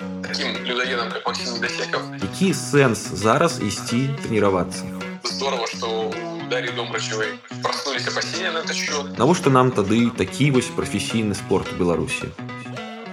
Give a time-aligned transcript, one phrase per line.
[0.00, 2.01] таким людоедом, как Максим Недосеков.
[2.21, 4.83] Які сэнс зараз ісці трэніравацца?
[5.23, 9.17] Здорово, что у Дарьи Домрачевой проснулись опасения на этот счет.
[9.17, 12.25] Навошта нам тады такі вось прафесійны спорт у Беларусі?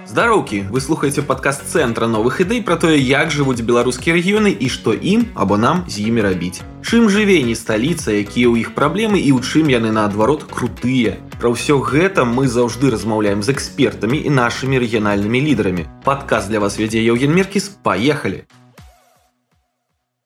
[0.09, 4.89] Здароўкі, вы слухаеце падкаст цэнтра новых ідэй пра тое, як жывуць беларускія рэгіёны і што
[4.97, 6.65] ім або нам з імі рабіць.
[6.81, 11.21] Чым жыве не сталіца, якія ў іх праблемы і ў чым яны наадварот крутыя.
[11.37, 15.85] Пра ўсё гэта мы заўжды размаўляем з экспертамі і нашымі рэгіянальнымі лідарамі.
[16.01, 18.49] Падказ для вас вядзе Еўген Меркіс, паехалі.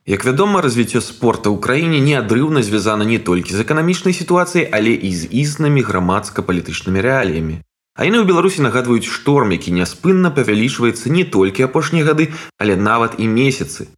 [0.07, 5.11] Як вядома, развіццё спорта ў краіне неадрыўна звязана не толькі з эканамічнай сітуацыяй, але і
[5.11, 7.59] з існымі грамадска-палітычнымі рэаліямі.
[7.93, 13.21] А яны ў Беларусі нагадваюць шторм, які няспынна павялічваецца не толькі апошнія гады, але нават
[13.21, 13.93] і месяцы.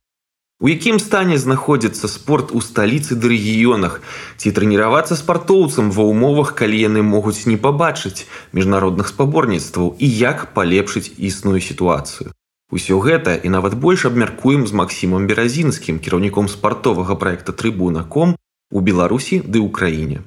[0.59, 3.99] У якім стане знаходзіцца спорт у сталіцы ды рэгіёнах,
[4.39, 11.11] ці трэніравацца спартоўцам ва ўмовах, калі яны могуць не пабачыць міжнародных спаборніцтваў і як палепшыць
[11.15, 12.31] існую сітуацыю.
[12.71, 18.35] Усё гэта і нават больш абмяркуем з Максімам Беразінскім, кіраўніком спартовага праекта трыбуна.ком
[18.71, 20.23] у Беларусі ды ў краіне.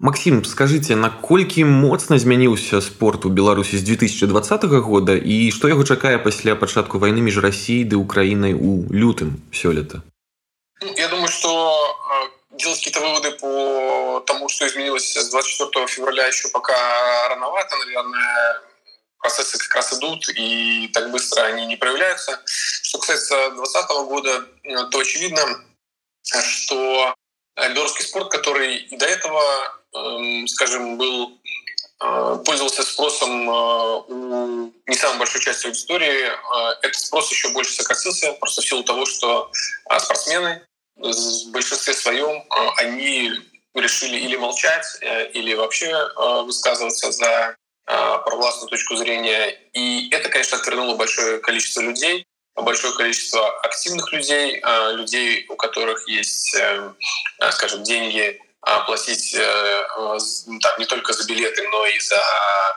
[0.00, 6.18] Максим, скажите, наколькі моцна змяніўся спорт у Беларусі з 2020 года і што яго чакае
[6.20, 10.04] пасля пачатку вайны між Расіяй ды Украінай у лютым сёлета?
[10.84, 16.26] Ну, я думаю, что э, делать какие-то выводы по тому, что изменилось с 24 февраля
[16.26, 16.76] еще пока
[17.30, 18.60] рановато, наверное,
[19.16, 22.38] процессы как раз идут, и так быстро они не проявляются.
[22.44, 25.40] Что касается 2020 года, э, то очевидно,
[26.22, 27.14] что
[27.56, 29.79] белорусский спорт, который и до этого Эм,
[30.47, 31.39] скажем, был
[32.01, 36.27] э, пользовался спросом э, у не самой большой части аудитории.
[36.27, 39.51] Э, этот спрос еще больше сократился просто в силу того, что
[39.99, 42.43] спортсмены в большинстве своем
[42.77, 43.31] они
[43.73, 44.85] решили или молчать,
[45.33, 45.95] или вообще
[46.43, 49.57] высказываться за провластную точку зрения.
[49.73, 52.25] И это, конечно, отвернуло большое количество людей,
[52.55, 56.55] большое количество активных людей, людей, у которых есть,
[57.51, 58.39] скажем, деньги
[58.85, 59.87] платить э,
[60.45, 62.21] ну, там, не только за билеты, но и за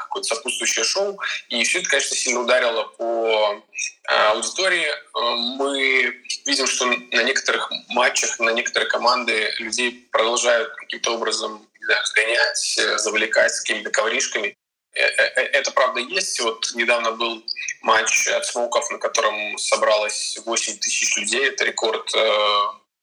[0.01, 1.19] какое-то сопутствующее шоу.
[1.49, 3.63] И все это, конечно, сильно ударило по
[4.09, 4.87] э, аудитории.
[4.87, 5.21] Э,
[5.59, 12.81] мы видим, что на некоторых матчах, на некоторые команды людей продолжают каким-то образом знаю, сгонять,
[13.01, 14.57] завлекать с какими-то ковришками.
[14.95, 16.41] Это правда есть.
[16.41, 17.45] Вот недавно был
[17.83, 21.49] матч от Смоков, на котором собралось 8 тысяч людей.
[21.49, 22.11] Это рекорд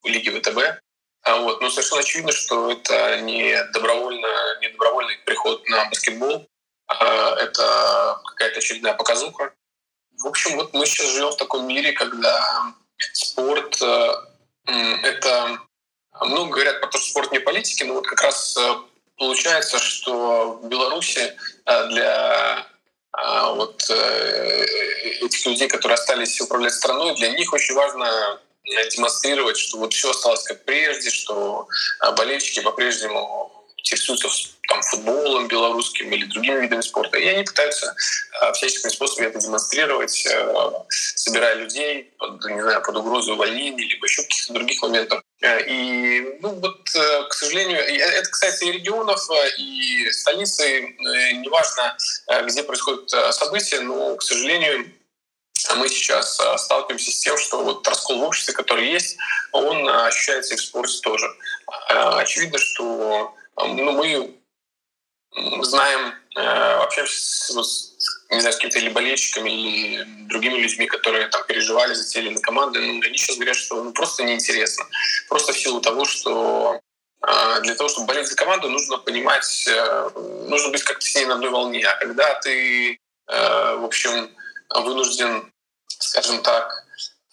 [0.04, 0.82] Лиги ВТБ.
[1.24, 1.62] А вот.
[1.62, 4.28] Но совершенно очевидно, что это не, добровольно,
[4.62, 6.48] не добровольный приход на баскетбол,
[6.88, 9.54] а это какая-то очередная показуха.
[10.18, 12.74] В общем, вот мы сейчас живем в таком мире, когда
[13.14, 14.14] спорт э,—
[15.04, 15.60] это...
[16.20, 18.76] Много говорят про то, что спорт не политики, но вот как раз э,
[19.18, 22.68] получается, что в Беларуси э, для
[23.56, 30.12] вот этих людей, которые остались управлять страной, для них очень важно демонстрировать, что вот все
[30.12, 31.68] осталось как прежде, что
[32.00, 33.52] а, болельщики по-прежнему
[33.82, 34.30] интересуются
[34.68, 37.18] там, футболом белорусским или другими видами спорта.
[37.18, 37.94] И они пытаются
[38.42, 44.06] э, всяческими способами это демонстрировать, э, собирая людей под, не знаю, под угрозу увольнения, либо
[44.06, 45.22] еще каких-то других моментов.
[45.68, 49.20] И, ну, вот, э, к сожалению, это, кстати, и регионов,
[49.58, 50.96] и столицы,
[51.34, 51.98] неважно,
[52.44, 54.92] где происходят события, но, к сожалению,
[55.76, 59.18] мы сейчас а, сталкиваемся с тем, что вот раскол в обществе, который есть,
[59.52, 61.28] он а, ощущается и в спорте тоже.
[61.90, 64.36] А, очевидно, что ну, мы
[65.64, 67.52] знаем, общаемся с,
[68.30, 72.30] не знаю, с какими-то или болельщиками, или другими людьми, которые там переживали за те или
[72.30, 74.86] иные команды, ну, они сейчас говорят, что ну, просто неинтересно.
[75.30, 76.80] Просто в силу того, что
[77.62, 79.70] для того, чтобы болеть за команду, нужно понимать,
[80.48, 81.86] нужно быть как-то с ней на одной волне.
[81.86, 84.32] А когда ты, в общем,
[84.70, 85.51] вынужден
[86.00, 86.86] скажем так,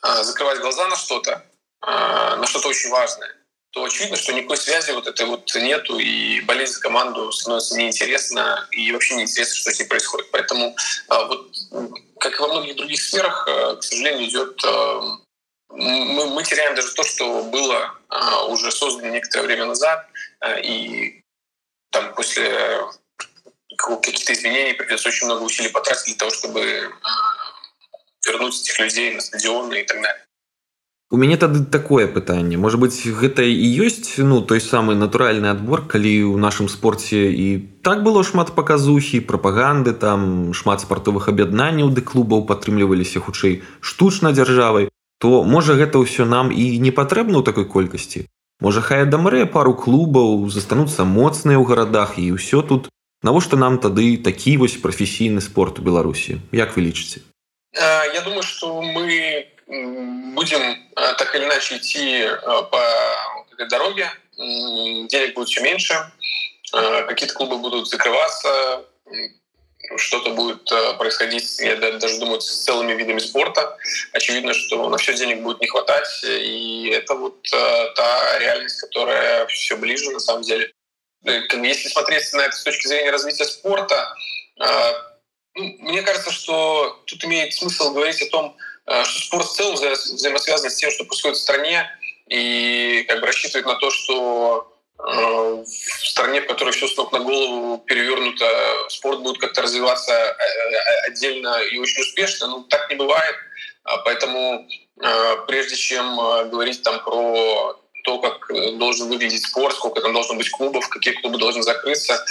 [0.02, 1.44] а, закрывать глаза на что-то,
[1.80, 3.34] а, на что-то очень важное,
[3.70, 8.66] то очевидно, что никакой связи вот этой вот нету, и болеть за команду становится неинтересно,
[8.70, 10.30] и вообще неинтересно, что с ней происходит.
[10.30, 10.76] Поэтому
[11.08, 11.50] а, вот,
[12.20, 14.62] как и во многих других сферах, к сожалению, идет
[15.70, 17.94] мы, мы теряем даже то, что было
[18.49, 20.08] уже создано некоторое время назад,
[20.62, 21.20] и
[21.90, 22.81] там после
[23.76, 26.93] каких-то изменений придется очень много усилий потратить для того, чтобы
[28.28, 30.25] вернуть этих людей на стадионы и так далее.
[31.10, 35.88] У мяне тады такое пытанне можа быть гэта і ёсць ну той самы натуральны адбор
[35.88, 42.04] калі ў нашым спорце і так было шмат паказухі прапаганды там шмат спартовых аб'яднанняў ды
[42.04, 47.64] клубаў падтрымліваліся хутчэй штучна дзяржавай то можа гэта ўсё нам і не патрэбна ў такой
[47.64, 48.28] колькасці?
[48.60, 52.92] Можа хай дамрэ пару клубаў застануцца моцныя ў гарадах і ўсё тут?
[53.25, 56.36] Навошта нам тады такі вось прафесійны спорт у беларусі?
[56.52, 57.25] Як вы лічыце
[57.78, 64.10] Я думаю, что мы будем так или иначе идти по этой дороге.
[64.36, 65.94] Денег будет все меньше,
[66.72, 68.84] какие-то клубы будут закрываться,
[69.96, 73.76] что-то будет э, происходить, я даже думаю, с целыми видами спорта.
[74.12, 79.46] Очевидно, что на все денег будет не хватать, и это вот э, та реальность, которая
[79.46, 80.72] все ближе на самом деле.
[81.25, 84.14] Э, если смотреть на это с точки зрения развития спорта,
[85.58, 88.56] ну, мне кажется, что тут имеет смысл говорить о том,
[89.05, 91.90] что спорт в целом взаимосвязан с тем, что происходит в стране,
[92.28, 97.20] и как бы рассчитывает на то, что в стране, в которой все с ног на
[97.20, 98.46] голову перевернуто,
[98.88, 102.49] спорт будет как-то развиваться э, э, отдельно и очень успешно.
[102.49, 103.37] Ну, так не бывает.
[103.84, 104.69] А поэтому
[105.00, 106.16] э, прежде чем
[106.50, 111.38] говорить там про то, как должен выглядеть спорт, сколько там должно быть клубов, какие клубы
[111.38, 112.25] должны закрыться,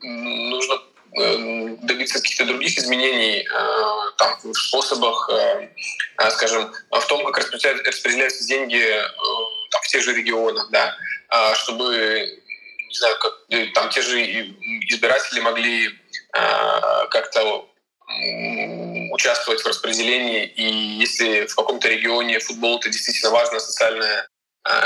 [0.00, 0.78] нужно
[1.12, 3.46] добиться каких-то других изменений
[4.18, 5.30] там, в способах,
[6.30, 8.82] скажем, в том, как распределяются деньги
[9.70, 10.96] там, в тех же регионах, да,
[11.28, 12.40] а, чтобы
[12.88, 14.20] не знаю, как, э, там те же
[14.88, 15.90] избиратели могли
[17.10, 17.68] как-то
[19.12, 24.28] участвовать в распределении, и если в каком-то регионе футбол это действительно важная социальная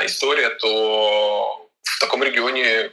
[0.04, 2.90] история, то в таком регионе,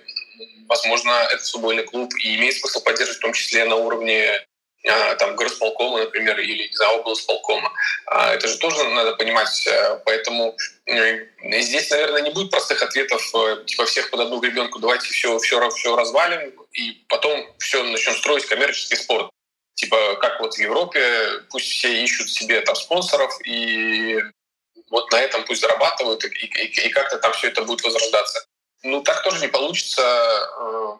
[0.69, 4.45] возможно, этот футбольный клуб и имеет смысл поддерживать в том числе на уровне
[4.87, 7.71] а, там горосполкома, например, или знаю, облсполкома.
[8.05, 9.67] А, это же тоже надо понимать.
[9.67, 10.55] Э, поэтому
[10.85, 11.25] э,
[11.59, 14.79] здесь, наверное, не будет простых ответов э, типа всех под одну гребенку.
[14.79, 19.29] Давайте все, все, все развалим и потом все начнем строить коммерческий спорт.
[19.75, 24.17] Типа как вот в Европе, пусть все ищут себе там спонсоров и
[24.89, 28.45] вот на этом пусть зарабатывают и, и, и как-то там все это будет возрождаться.
[28.83, 30.01] Ну так тоже не получится,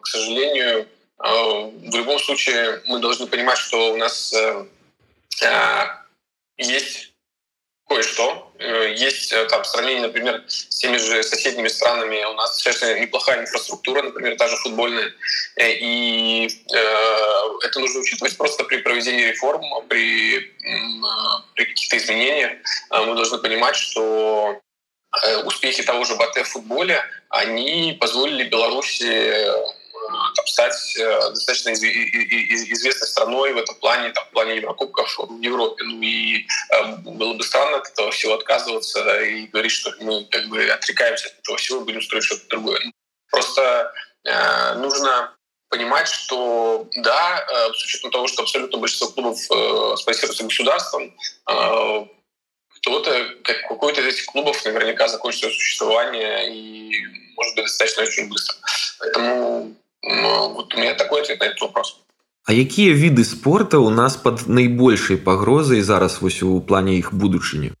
[0.02, 0.86] к сожалению
[1.20, 4.64] а, в любом случае мы должны понимать, что у нас э,
[6.56, 7.12] есть
[7.86, 8.50] кое-что.
[8.58, 12.24] Э, есть э, там сравнение, например, с теми же соседними странами.
[12.24, 15.12] У нас достаточно неплохая инфраструктура, например, та же футбольная.
[15.58, 16.48] И
[17.62, 20.40] это нужно учитывать просто при проведении реформ, при,
[21.54, 22.52] при каких-то изменениях.
[22.90, 24.58] Мы должны понимать, что
[25.44, 29.44] успехи того же БАТЭ в футболе, они позволили Беларуси
[30.34, 35.84] там, стать э, достаточно известной страной в этом плане, там, в плане Еврокубков в Европе.
[35.84, 40.48] Ну и э, было бы странно от этого всего отказываться и говорить, что мы как
[40.48, 42.80] бы отрекаемся от этого всего, будем строить что-то другое.
[43.30, 43.92] Просто
[44.24, 45.34] э, нужно
[45.68, 51.14] понимать, что да, э, с учетом того, что абсолютно большинство клубов э, спонсируется государством,
[51.48, 52.06] э,
[52.79, 53.11] кто-то,
[53.43, 56.91] какой-то из этих клубов наверняка закончит свое существование и
[57.35, 58.55] может быть достаточно очень быстро.
[58.99, 62.01] Поэтому ну, вот у меня такой ответ на этот вопрос.
[62.47, 67.71] А якія віды спорта у нас под наибольшей погрозой зараз вось у плане их будучыні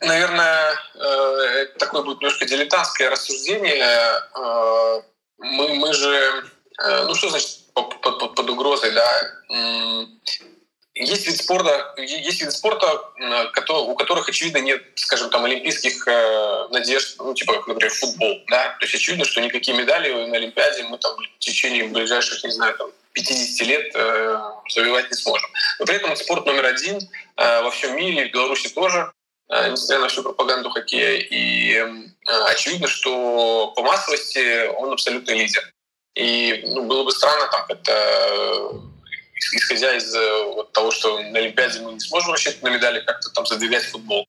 [0.00, 5.00] наверное э, такое будет немножко дилетантское рассуждение э,
[5.38, 6.14] мы мы же
[6.84, 9.08] э, ну что значит под, под, под угрозой да
[10.99, 12.85] Есть вид спорта, есть вид спорта,
[13.69, 18.85] у которых, очевидно, нет, скажем, там, олимпийских э, надежд, ну, типа, например, футбол, да, то
[18.85, 22.91] есть очевидно, что никакие медали на Олимпиаде мы там в течение ближайших, не знаю, там,
[23.13, 25.49] 50 лет э, завоевать не сможем.
[25.79, 26.99] Но при этом спорт номер один
[27.37, 29.11] э, во всем мире, в Беларуси тоже,
[29.49, 31.25] э, несмотря на всю пропаганду хоккея.
[31.29, 35.63] И э, очевидно, что по массовости он абсолютный лидер.
[36.15, 38.81] И ну, было бы странно там как-то
[39.53, 43.29] исходя из э, вот того, что на Олимпиаде мы не сможем рассчитывать на медали, как-то
[43.31, 44.27] там задвигать футбол.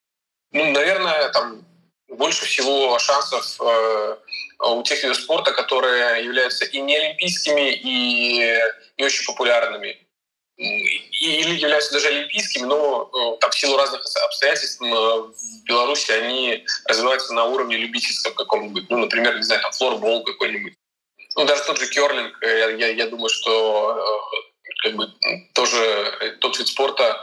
[0.53, 1.65] Ну, наверное, там
[2.09, 4.17] больше всего шансов э,
[4.61, 8.61] у тех видов спорта, которые являются и не олимпийскими, и
[8.99, 9.99] не очень популярными.
[10.57, 17.33] или являются даже олимпийскими, но э, там, в силу разных обстоятельств в Беларуси они развиваются
[17.33, 18.91] на уровне любительского каком-нибудь.
[18.91, 20.75] Ну, например, не знаю, там флорбол какой-нибудь.
[21.37, 24.29] Ну, даже тот же керлинг, я, я, я думаю, что
[24.83, 25.13] как бы
[25.55, 25.79] тоже
[26.21, 27.23] э, тот вид спорта,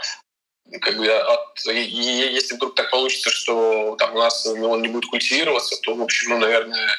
[0.81, 5.79] как бы от, если вдруг так получится, что там у нас он не будет культивироваться,
[5.81, 6.89] то, в общем, ну, наверное,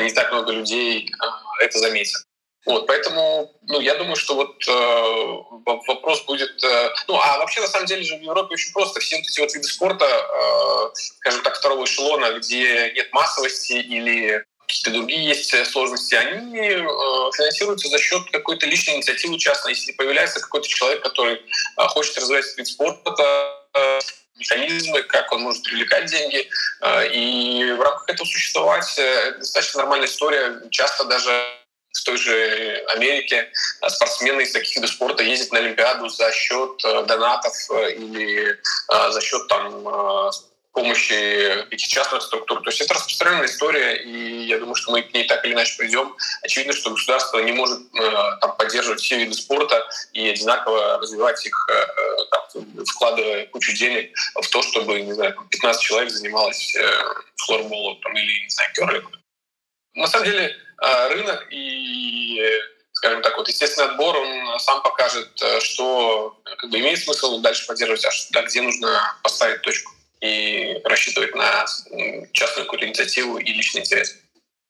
[0.00, 2.22] не так много людей а, это заметят.
[2.64, 7.66] Вот, поэтому, ну, я думаю, что вот э, вопрос будет, э, ну, а вообще на
[7.66, 11.42] самом деле же в Европе очень просто все вот эти вот виды спорта, э, скажем
[11.42, 16.80] так, второго эшелона, где нет массовости или какие-то другие есть э, сложности, они э,
[17.36, 19.72] финансируются за счет какой-то личной инициативы частной.
[19.72, 21.40] Если появляется какой-то человек, который э,
[21.88, 23.60] хочет развивать вид спорта,
[24.36, 26.48] механизмы, как он может привлекать деньги.
[27.14, 29.00] И в рамках этого существовать
[29.38, 30.60] достаточно нормальная история.
[30.70, 31.30] Часто даже
[31.92, 33.50] в той же Америке
[33.86, 39.86] спортсмены из таких видов спорта ездят на Олимпиаду за счет донатов или за счет там
[40.72, 41.12] помощи
[41.72, 42.62] этих частных структур.
[42.62, 45.76] То есть это распространенная история, и я думаю, что мы к ней так или иначе
[45.76, 46.16] придем.
[46.42, 51.68] Очевидно, что государство не может э, там, поддерживать все виды спорта и одинаково развивать их,
[51.70, 51.86] э,
[52.30, 56.90] там, вкладывая кучу денег в то, чтобы, не знаю, 15 человек занималось э,
[57.36, 59.12] флорболом там, или, не знаю, керлингом.
[59.94, 60.56] На самом деле
[61.10, 62.40] рынок и
[62.92, 65.28] скажем так, вот естественный отбор, он сам покажет,
[65.60, 71.66] что как бы, имеет смысл дальше поддерживать, а где нужно поставить точку и рассчитывать на
[72.32, 74.16] частную какую-то инициативу и личный интерес.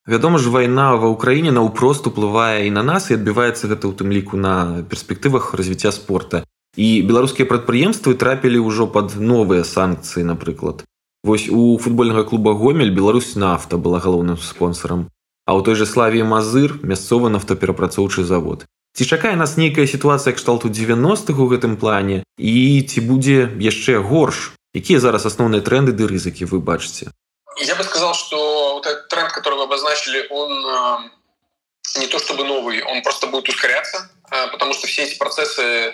[0.07, 4.11] Вядома ж вайна ва ўкраіне наўпрост уплывае і на нас і адбіваецца гэта ў тым
[4.11, 6.43] ліку на перспектывах развіцця спорта.
[6.75, 10.83] І беларускія прадпрыемствы трапілі ўжо пад новыя санкцыі напрыклад
[11.23, 15.09] вось у футбольнага клуба гомель Беларусь нафта была галоўным спонсорам
[15.47, 18.65] а ў той же славе мазыр мясцовы нафтаперапрацоўчы завод.
[18.95, 22.23] Ці чакае нас нейкая сітуацыя кшталту 90-х у гэтым плане?
[22.39, 27.13] І ці будзе яшчэ горш Какие зараз основные тренды ды рызыкі вы бачыце
[27.61, 32.45] я бы сказал что вот этот тренд который вы обозначили он э, не то чтобы
[32.45, 35.93] новый он просто будет ускоряться э, потому что все эти процессы э,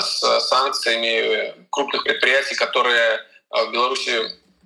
[0.00, 4.12] с санкциями крупных предприятий которые в беларуси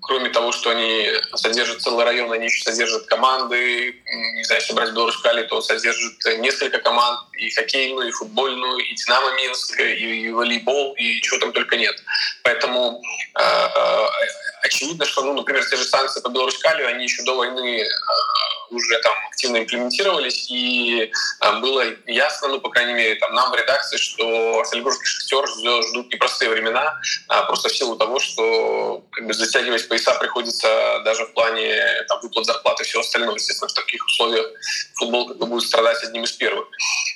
[0.08, 3.94] кроме того, что они содержат целый район, они еще содержат команды.
[4.34, 8.94] Не знаю, если брать Беларусь Кали, то содержит несколько команд, и хоккейную, и футбольную, и
[8.94, 11.94] Динамо Минск, и, и волейбол, и чего там только нет.
[12.42, 13.02] Поэтому
[13.34, 14.06] э, э,
[14.62, 17.88] очевидно, что, ну, например, те же санкции по Беларусь Кали, они еще до войны э,
[18.70, 21.10] уже там активно имплементировались, и
[21.40, 26.12] э, было ясно, ну, по крайней мере, там, нам в редакции, что Оренбургский шестер ждут
[26.12, 31.32] непростые времена, а просто в силу того, что как бы затягивать пояса приходится даже в
[31.32, 33.34] плане там, выплат зарплаты и всего остального.
[33.36, 34.46] Естественно, в таких условиях
[34.94, 36.66] футбол как бы, будет страдать одним из первых.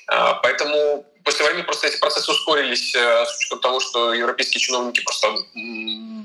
[0.08, 5.02] А, поэтому после войны просто эти процессы ускорились э, с учетом того, что европейские чиновники
[5.02, 5.34] просто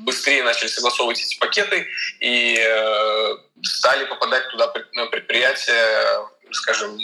[0.06, 1.88] быстрее начали согласовывать эти пакеты
[2.20, 6.20] и э, стали попадать туда предприятия,
[6.52, 6.98] скажем,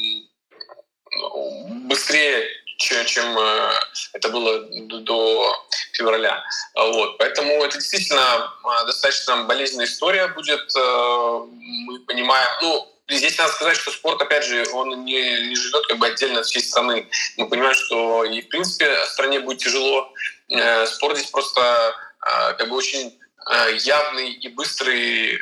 [1.88, 2.48] быстрее,
[2.78, 3.74] чем э,
[4.14, 4.60] это было
[5.02, 5.56] до
[5.94, 6.44] февраля.
[6.76, 7.18] Вот.
[7.18, 8.52] Поэтому это действительно
[8.86, 10.74] достаточно болезненная история будет.
[10.76, 15.98] Мы понимаем, ну, здесь надо сказать, что спорт, опять же, он не, не живет как
[15.98, 17.10] бы отдельно от всей страны.
[17.38, 20.12] Мы понимаем, что и в принципе стране будет тяжело.
[20.50, 23.20] Э, спорт здесь просто э, как бы очень
[23.52, 25.40] э, явный и быстрый,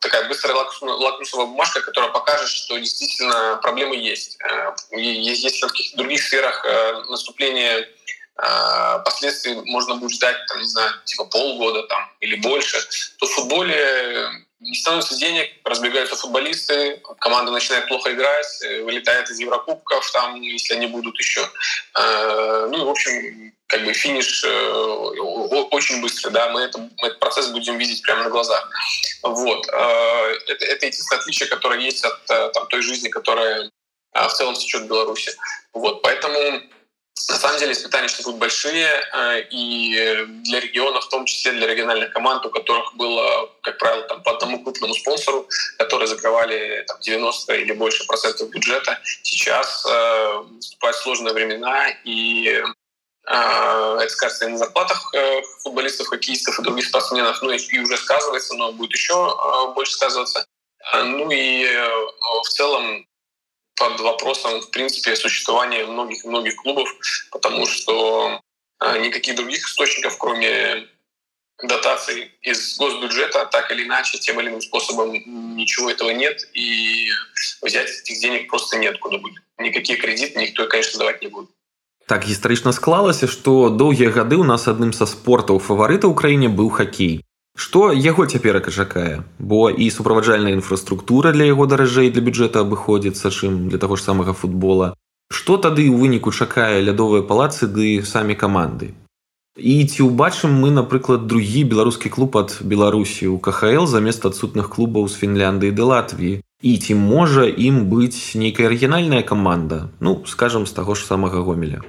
[0.00, 4.38] такая быстрая лакмусовая бумажка, которая покажет, что действительно проблемы есть.
[4.92, 6.64] Если в каких-то других сферах
[7.08, 7.88] наступления
[9.04, 12.78] последствий можно будет ждать, там, не знаю, типа полгода там, или больше,
[13.18, 19.38] то в футболе не становится денег, разбегаются футболисты, команда начинает плохо играть, э, вылетает из
[19.38, 21.48] Еврокубков, там, если они будут еще.
[21.94, 24.70] Э, ну, в общем, как бы финиш э,
[25.70, 28.68] очень быстро, да, мы, это, мы этот процесс будем видеть прямо на глазах.
[29.22, 29.66] Вот.
[29.68, 33.70] Это, это единственное отличие, которое есть от там, той жизни, которая
[34.14, 35.36] в целом течет в Беларуси.
[35.74, 36.02] Вот.
[36.02, 36.62] Поэтому
[37.28, 42.12] на самом деле что будут большие, э, и для регионов, в том числе для региональных
[42.12, 45.48] команд, у которых было, как правило, там, по одному крупному спонсору,
[45.78, 52.62] которые закрывали там, 90 или больше процентов бюджета, сейчас э, наступают сложные времена, и
[53.26, 57.96] э, это скажется и на зарплатах э, футболистов, хоккеистов и других спортсменов, ну и уже
[57.96, 59.36] сказывается, но будет еще
[59.74, 60.46] больше сказываться.
[60.94, 61.66] Ну и
[62.44, 63.07] в целом
[63.77, 66.89] под вопросом, в принципе, существования многих-многих клубов,
[67.31, 68.39] потому что
[68.79, 70.87] а, никаких других источников, кроме
[71.61, 75.13] дотаций из госбюджета, так или иначе, тем или иным способом
[75.55, 77.09] ничего этого нет, и
[77.61, 79.41] взять этих денег просто нет куда будет.
[79.57, 81.49] Никакие кредиты никто, конечно, давать не будет.
[82.05, 86.67] Так гістарычна склалася, што доўгія гады ў нас адным са спортаў фаварыта ў краіне быў
[86.67, 87.23] хакей.
[87.58, 93.66] Што яго цяперака чакае, бо і суправаджальная інфраструктура для яго даражэй для бюджэта абыходзіцца, чым
[93.72, 94.94] для таго ж самага футбола.
[95.28, 98.94] Што тады ў выніку чакае лядовыя палацы ды самі каманды?
[99.58, 105.10] І ці ўбачым мы, напрыклад, другі беларускі клуб ад Беларусі ў КХЛ замест адсутных клубаў
[105.10, 106.40] з Фінляндыі ды Латвіі.
[106.62, 111.82] І ці можа ім быць нейкая рэгінальная каманда, ну, скажам, з таго ж самага гомеля.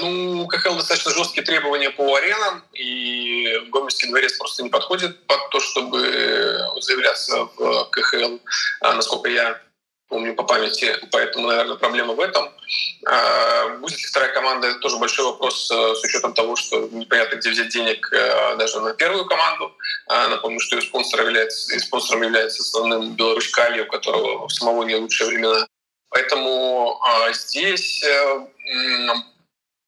[0.00, 5.50] Ну, у КХЛ достаточно жесткие требования по аренам, и Гомельский дворец просто не подходит под
[5.50, 5.98] то, чтобы
[6.80, 8.38] заявляться в КХЛ,
[8.82, 9.60] а, насколько я
[10.08, 12.48] помню по памяти, поэтому, наверное, проблема в этом.
[13.06, 17.36] А, будет ли вторая команда, это тоже большой вопрос э, с учетом того, что непонятно,
[17.36, 19.72] где взять денег э, даже на первую команду.
[20.08, 24.96] А, напомню, что и спонсором является, спонсором является основным Беларусь Кали, у которого самого не
[24.96, 25.66] лучшие времена.
[26.08, 27.00] Поэтому
[27.32, 28.02] здесь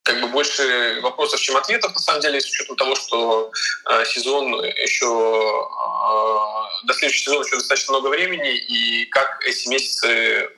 [0.09, 3.53] как бы больше вопросов, чем ответов, на самом деле, с учетом того, что
[3.91, 10.09] э, сезон еще э, до следующего сезона еще достаточно много времени, и как эти месяцы
[10.09, 10.49] э,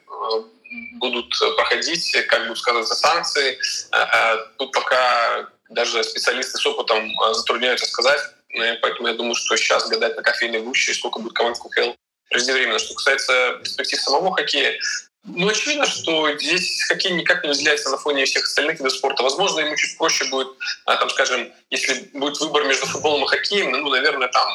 [0.92, 3.58] будут проходить, как будут сказываться санкции.
[3.90, 9.34] Э, э, тут пока даже специалисты с опытом э, затрудняются сказать, э, поэтому я думаю,
[9.34, 11.90] что сейчас гадать на кофейной гуще, сколько будет команд в КХЛ,
[12.30, 12.78] преждевременно.
[12.78, 14.78] Что касается перспектив самого хоккея,
[15.24, 19.22] ну, очевидно, что здесь хоккей никак не выделяется на фоне всех остальных видов спорта.
[19.22, 20.48] Возможно, ему чуть проще будет,
[20.86, 24.48] а, там, скажем, если будет выбор между футболом и хоккеем, ну, наверное, там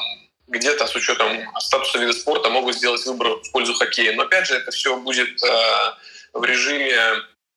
[0.48, 4.14] где-то с учетом статуса вида спорта могут сделать выбор в пользу хоккея.
[4.14, 5.94] Но опять же, это все будет э,
[6.34, 6.96] в режиме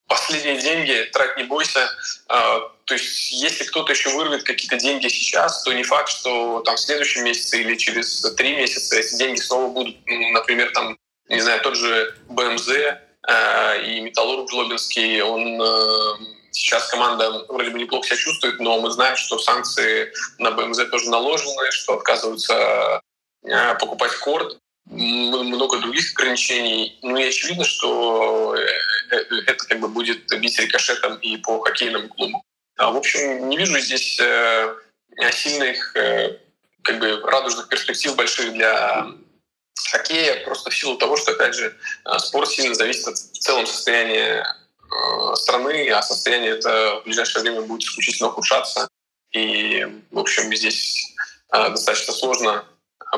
[0.07, 1.91] последние деньги, трать не бойся.
[2.29, 6.77] Э, то есть, если кто-то еще вырвет какие-то деньги сейчас, то не факт, что там
[6.77, 10.99] в следующем месяце или через три месяца эти деньги снова будут, например, там
[11.29, 16.15] не знаю, тот же БМЗ э, и Металлург Жлобинский, он э,
[16.53, 21.11] сейчас команда вроде бы неплохо себя чувствует, но мы знаем, что санкции на БМЗ тоже
[21.11, 23.01] наложены, что отказываются
[23.45, 24.59] э, покупать корт,
[24.91, 26.99] много других ограничений.
[27.03, 28.67] Ну и очевидно, что э,
[29.11, 29.17] э,
[29.47, 32.43] это как бы будет бить рикошетом и по хоккейному клубу.
[32.79, 34.75] А, в общем, не вижу здесь э,
[35.33, 35.95] сильных
[36.83, 39.09] как бы радужных перспектив больших для
[39.91, 43.67] хоккея просто в силу того, что, опять же, э, спорт сильно зависит от в целом
[43.67, 48.89] состояния э, страны, а состояние это в ближайшее время будет исключительно ухудшаться.
[49.33, 51.15] И, в общем, здесь
[51.53, 52.65] э, достаточно сложно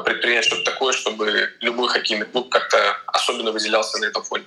[0.05, 4.45] предпринять что-то такое, чтобы любой хоккейный клуб как-то особенно выделялся на этом фоне.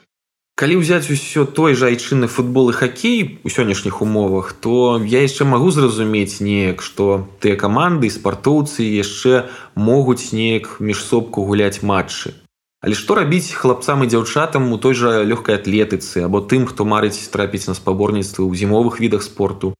[0.55, 5.49] Калі ўзяць усё той жа айчынны футбол і хакей у сённяшніх умовах то я яшчэ
[5.49, 12.37] магу зразумець неяк што тыя каманды спартоўцы яшчэ могуць неяк міжсобку гуляць матчы.
[12.83, 17.31] Але што рабіць хлапцам і дзяўчатам у той жа лёгкай атлетыцы або тым хто марыць
[17.33, 19.73] трапіць на спаборніцтвы ў зімовых відах спорту?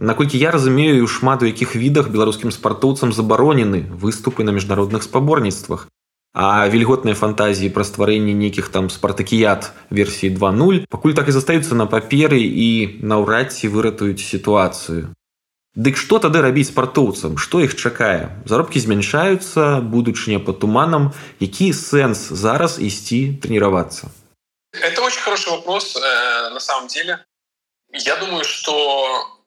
[0.00, 5.86] Наколькі я разумею шмат у якіх відах беларускім спартоўцам забаронены выступы на міжнародных спаборніцтвах
[6.34, 11.86] а вільготныя фантазіі пра стварэнне нейкіх там спартакіят версіі 20 пакуль так і застаюцца на
[11.86, 15.14] паперы і наўрад ці выратуюць сітуацыю.
[15.78, 17.38] Дык што тады рабіць спартоўцам?
[17.38, 18.34] Што іх чакае?
[18.44, 21.12] Заробкі змяншаюцца будучыня по туманам.
[21.38, 24.10] Які сэнс зараз ісці тренироваться
[24.72, 27.24] это очень хороший вопрос э, на самом деле.
[27.92, 29.37] Я думаю что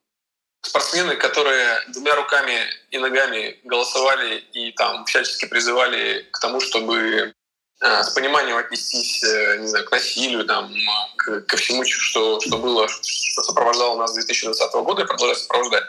[0.62, 7.34] спортсмены, которые двумя руками и ногами голосовали и там всячески призывали к тому, чтобы
[7.82, 10.72] э, с пониманием отнестись э, не знаю, к насилию, там,
[11.18, 15.84] к, ко всему, что, что было, что сопровождало нас с 2020 года и продолжает сопровождать.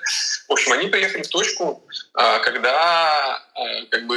[0.48, 1.86] В общем, они приехали в точку,
[2.18, 3.42] э, когда
[3.90, 4.16] как бы,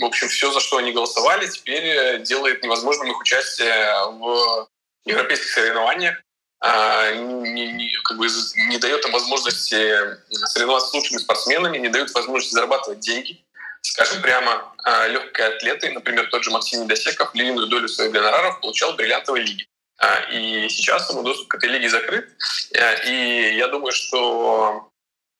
[0.00, 4.68] в общем, все, за что они голосовали, теперь делает невозможным их участие в
[5.06, 6.16] европейских соревнованиях.
[6.60, 8.26] А, не, не, как бы
[8.68, 9.92] не дает им возможности
[10.46, 13.44] соревноваться с лучшими спортсменами, не дают возможности зарабатывать деньги.
[13.82, 18.92] Скажем прямо, а, легкие атлеты, например, тот же Максим Недосеков, львиную долю своих гонораров получал
[18.92, 19.66] в бриллиантовой лиге.
[19.98, 22.28] А, и сейчас ему доступ к этой лиге закрыт.
[23.06, 24.90] И я думаю, что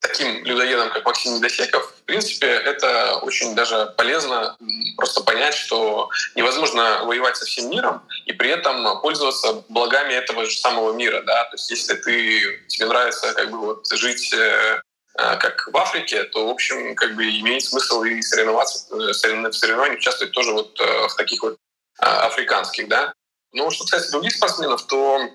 [0.07, 4.57] таким людоедам, как Максим Недосеков, в принципе, это очень даже полезно
[4.97, 10.57] просто понять, что невозможно воевать со всем миром и при этом пользоваться благами этого же
[10.57, 11.23] самого мира.
[11.23, 11.45] Да?
[11.45, 14.81] То есть если ты, тебе нравится как бы вот жить э,
[15.19, 19.53] э как в Африке, то, в общем, как бы имеет смысл и соревноваться, э, в
[19.53, 21.57] соревнованиях участвовать тоже вот в таких вот
[21.99, 23.13] африканских, да.
[23.53, 25.31] Но что касается других спортсменов, то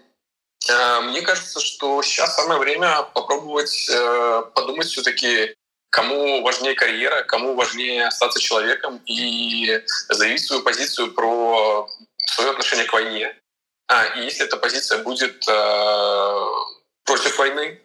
[0.68, 5.56] мне кажется, что сейчас самое время попробовать э, подумать все-таки,
[5.90, 12.94] кому важнее карьера, кому важнее остаться человеком и заявить свою позицию про свое отношение к
[12.94, 13.36] войне.
[13.88, 16.46] А, и если эта позиция будет э,
[17.06, 17.82] против войны,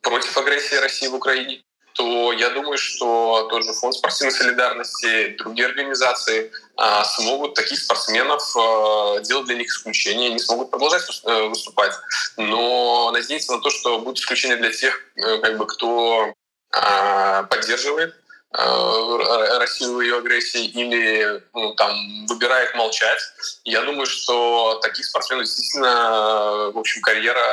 [0.00, 1.62] против агрессии России в Украине,
[1.98, 8.56] то я думаю, что тот же фонд спортивной солидарности, другие организации а, смогут таких спортсменов
[8.56, 11.92] а, делать для них исключение, они смогут продолжать э, выступать.
[12.36, 16.32] Но надеяться на то, что будет исключение для тех, э, как бы, кто
[16.70, 18.14] а, поддерживает
[18.50, 23.20] Россию в ее агрессии или ну, там выбирает молчать.
[23.64, 27.44] Я думаю, что таких спортсменов действительно, в общем, карьера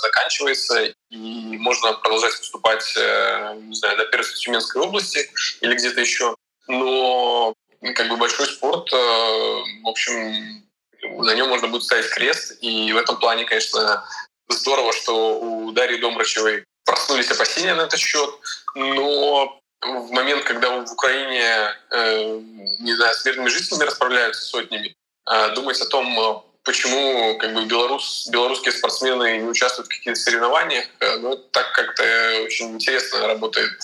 [0.00, 6.34] заканчивается и можно продолжать выступать, э, не знаю, на первой Тюменской области или где-то еще.
[6.68, 7.54] Но
[7.94, 10.64] как бы большой спорт, э, в общем,
[11.02, 12.58] на нем можно будет ставить крест.
[12.60, 14.04] И в этом плане, конечно,
[14.48, 18.30] здорово, что у Дарьи Домрачевой проснулись опасения на этот счет.
[18.74, 22.40] Но в момент, когда в Украине, э,
[22.78, 24.94] не знаю, с мирными жителями расправляются сотнями,
[25.30, 30.86] э, думать о том, почему как бы белорус, белорусские спортсмены не участвуют в каких-то соревнованиях.
[31.18, 32.04] Ну, так как-то
[32.44, 33.82] очень интересно работает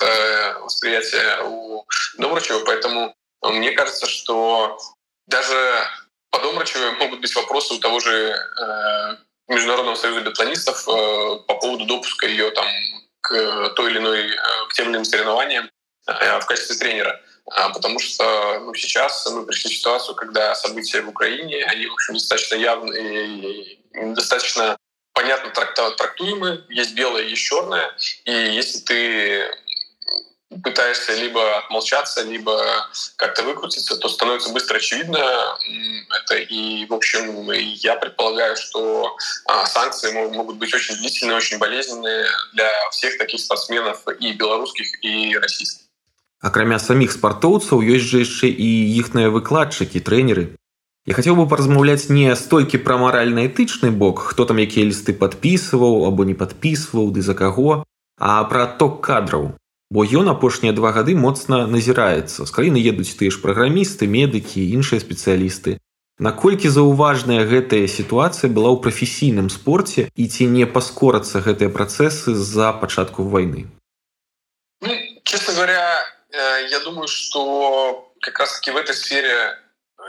[0.61, 1.85] восприятие у
[2.19, 4.79] Добрачева, поэтому мне кажется, что
[5.27, 5.89] даже
[6.31, 8.39] по Домрачеву могут быть вопросы у того же
[9.49, 12.67] Международного союза биатлонистов по поводу допуска ее там
[13.23, 14.31] к той или иной,
[14.69, 15.69] к тем или иным соревнованиям
[16.41, 17.21] в качестве тренера.
[17.51, 21.93] А, потому что ну, сейчас мы пришли в ситуацию, когда события в Украине, они, в
[21.93, 23.79] общем, достаточно явные и
[24.15, 24.77] достаточно
[25.13, 26.65] понятно трактуемы.
[26.69, 27.91] Есть белое, есть черное.
[28.25, 29.51] И если ты
[30.63, 35.19] пытаешься либо отмолчаться, либо как-то выкрутиться, то становится быстро очевидно
[36.21, 36.37] это.
[36.37, 39.17] И, в общем, я предполагаю, что
[39.47, 45.37] а, санкции могут быть очень длительные, очень болезненные для всех таких спортсменов и белорусских, и
[45.37, 45.88] российских.
[46.41, 48.71] Акрамя саміх спартоўцаў ёсць жа яшчэ і
[49.03, 50.55] іхныя выкладчыкі трэнеры.
[51.09, 56.23] Я хацеў бы паразмаўляць не столькі пра маральна-этычны бок, хто там якія лісты падпісваў або
[56.29, 57.83] не падпісваў ды за каго,
[58.21, 59.57] а пра ток кадраў.
[59.91, 62.45] Бо ён апошнія два гады моцна назіраецца.
[62.45, 65.79] З краіны едуць тыя ж праграмісты, медыкі, іншыя спецыялісты.
[66.19, 72.75] Наколькі заўважная гэтая сітуацыя была ў прафесійным спорце і ці не паскорацца гэтыя працэсы з-за
[72.79, 73.67] пачатку вайны?
[74.83, 74.93] Ну,
[75.25, 79.59] честно говоря, я думаю, что как раз-таки в этой сфере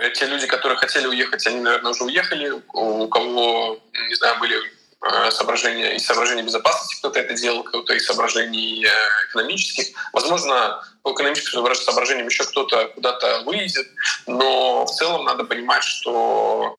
[0.02, 2.62] э, те люди, которые хотели уехать, они, наверное, уже уехали.
[2.74, 8.06] У кого, не знаю, были э, соображения и соображения безопасности, кто-то это делал, кто-то из
[8.06, 8.86] соображений
[9.30, 9.96] экономических.
[10.14, 13.88] Возможно, по экономическим соображениям еще кто-то куда-то выйдет,
[14.28, 16.76] но в целом надо понимать, что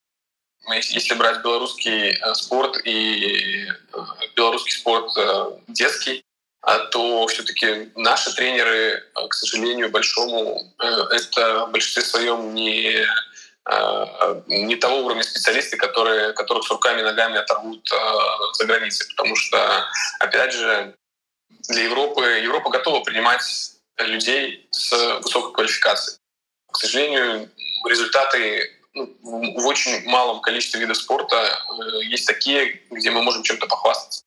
[0.69, 3.67] если брать белорусский спорт и
[4.37, 5.11] белорусский спорт
[5.69, 6.23] детский,
[6.63, 13.07] а то все-таки наши тренеры, э, к сожалению, большому, э, это в большинстве своем не
[13.71, 17.89] э, не того уровня специалисты, которые, которых с руками и ногами оторвут
[18.55, 19.07] за границей.
[19.15, 19.87] Потому что,
[20.19, 20.95] опять же,
[21.69, 23.43] для Европы, Европа готова принимать
[23.99, 24.93] людей с
[25.23, 26.19] высокой квалификацией.
[26.73, 27.51] К сожалению,
[27.87, 31.63] результаты ну, в очень малом количестве видов спорта
[32.03, 34.25] есть такие, где мы можем чем-то похвастаться.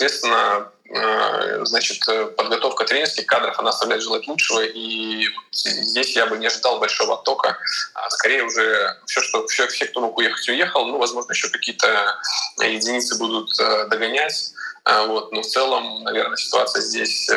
[0.00, 2.02] Соответственно, э, значит,
[2.34, 7.58] подготовка тренерских кадров, она оставляет желать лучшего, и здесь я бы не ожидал большого оттока.
[7.92, 10.86] А скорее уже все, что все, все, кто мог уехать, уехал.
[10.86, 12.16] Ну, возможно, еще какие-то
[12.62, 14.54] единицы будут э, догонять.
[14.86, 15.32] Вот.
[15.32, 17.28] Но в целом, наверное, ситуация здесь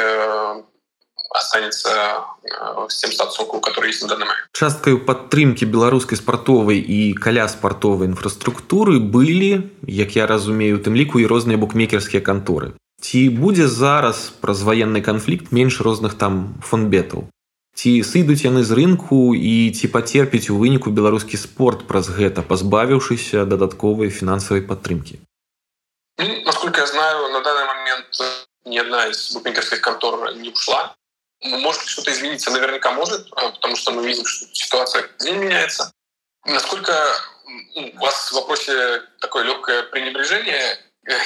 [1.34, 1.90] э, останется
[2.88, 4.48] с тем статусом, который есть на данный момент.
[4.54, 11.28] Часткаю падтрымкі беларускай спартовай і каля спартовай інфраструктуры былі, як я разумею, тым ліку і
[11.28, 12.74] розныя букмекерскія канторы.
[13.02, 17.28] Ці будзе зараз праз ваенны канфлікт менш розных там фонбетаў?
[17.76, 23.46] Ці сыдуць яны з рынку і ці пацерпіць у выніку беларускі спорт праз гэта, пазбавіўшыся
[23.50, 25.20] дадатковай фінансавай падтрымкі?
[26.22, 28.08] Ну, насколько я знаю, на данный момент
[28.66, 30.96] ни одна из букмекерских контор не ушла.
[31.43, 32.51] Может что-то измениться?
[32.51, 35.93] Наверняка может, а, потому что мы видим, что ситуация день меняется.
[36.45, 36.93] Насколько
[37.77, 40.79] у вас в вопросе такое легкое пренебрежение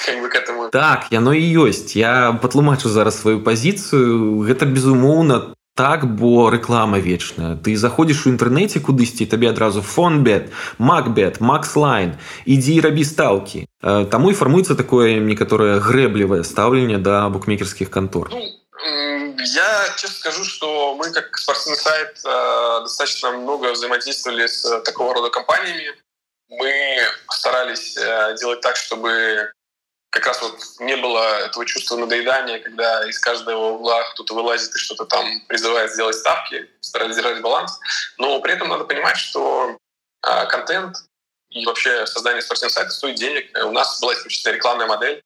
[0.06, 5.54] как бы к этому так яно і ёсць я патлумачу зараз сваю пазіцыю гэта безумоўна
[5.74, 12.14] так бо реклама вечная ты заходзіш у інтэрнэце кудысьці табе адразу фонбет макбет макслайн
[12.46, 18.46] ідзі рабі стаўкі таму і фармуецца такое некаторае грэблівае стаўленне да букмекерскіх кантор ну,
[19.39, 25.29] я честно скажу, что мы как спортивный сайт э, достаточно много взаимодействовали с такого рода
[25.29, 25.95] компаниями.
[26.49, 29.51] Мы старались э, делать так, чтобы
[30.09, 34.79] как раз вот не было этого чувства надоедания, когда из каждого угла кто-то вылазит и
[34.79, 37.79] что-то там призывает сделать ставки, старались держать баланс.
[38.17, 39.77] Но при этом надо понимать, что
[40.25, 40.95] э, контент
[41.49, 43.55] и вообще создание спортивного сайта стоит денег.
[43.65, 45.21] У нас была исключительно рекламная модель.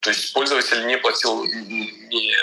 [0.00, 2.34] То есть пользователь не платил ни,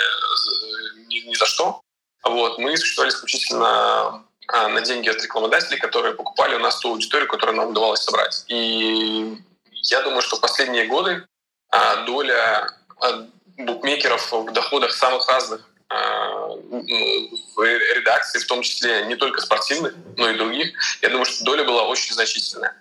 [1.10, 1.82] ни, ни за что.
[2.24, 2.60] Вот.
[2.60, 7.58] Мы существовали исключительно а, на деньги от рекламодателей, которые покупали у нас ту аудиторию, которую
[7.58, 8.46] нам удавалось собрать.
[8.48, 9.38] И
[9.84, 11.26] я думаю, что последние годы
[11.72, 12.68] а, доля
[13.00, 17.64] а, букмекеров в доходах самых разных в
[17.96, 21.88] редакции, в том числе не только спортивных, но и других, я думаю, что доля была
[21.88, 22.76] очень значительная.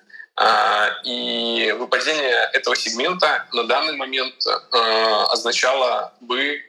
[1.05, 4.35] И выпадение этого сегмента на данный момент
[5.31, 6.68] означало бы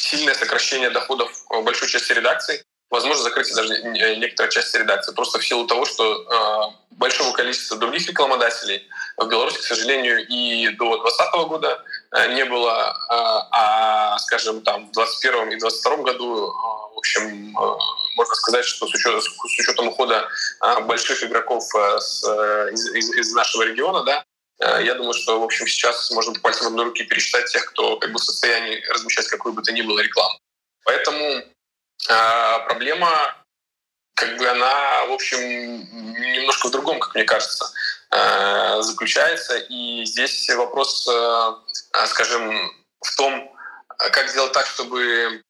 [0.00, 1.30] сильное сокращение доходов
[1.62, 3.82] большой части редакций, возможно, закрытие даже
[4.16, 9.58] некоторой части редакции, просто в силу того, что э, большого количества других рекламодателей в Беларуси,
[9.58, 13.14] к сожалению, и до 2020 года э, не было, э,
[13.50, 17.78] а, скажем, там в 2021 и 2022 году, э, в общем, э,
[18.16, 20.28] можно сказать, что с учетом, с учетом ухода
[20.82, 22.22] больших игроков с,
[22.72, 24.24] из, из, из нашего региона, да,
[24.60, 28.12] я думаю, что, в общем, сейчас можно по пальцам одной руки пересчитать тех, кто как
[28.12, 30.38] бы в состоянии размещать какую бы то ни было рекламу.
[30.84, 31.44] Поэтому э,
[32.66, 33.36] проблема,
[34.14, 37.66] как бы она, в общем, немножко в другом, как мне кажется,
[38.10, 39.56] э, заключается.
[39.56, 42.52] И здесь вопрос, э, скажем,
[43.00, 43.56] в том,
[43.98, 45.42] как сделать так, чтобы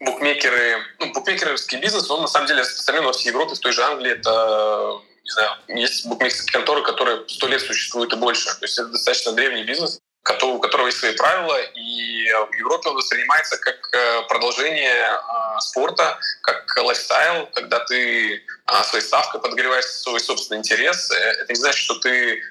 [0.00, 3.82] букмекеры, ну, букмекерский бизнес, он на самом деле распространен во всей Европе, в той же
[3.82, 8.46] Англии, это, не знаю, есть букмекерские конторы, которые сто лет существуют и больше.
[8.46, 10.00] То есть это достаточно древний бизнес,
[10.42, 16.18] у которого есть свои правила, и в Европе он воспринимается как э, продолжение э, спорта,
[16.42, 18.40] как лайфстайл, когда ты э,
[18.84, 21.10] своей ставкой подогреваешь свой собственный интерес.
[21.10, 22.42] Это не значит, что ты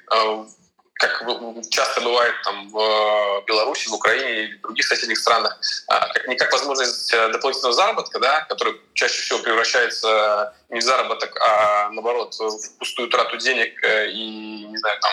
[0.98, 1.24] как
[1.70, 6.52] часто бывает там в Беларуси, в Украине и в других соседних странах, как не как
[6.52, 13.08] возможность дополнительного заработка, да, который чаще всего превращается не в заработок, а наоборот в пустую
[13.08, 15.12] трату денег и не знаю там